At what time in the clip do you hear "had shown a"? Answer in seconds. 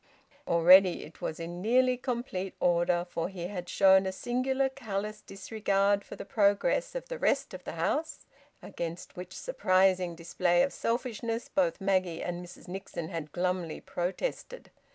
3.49-4.11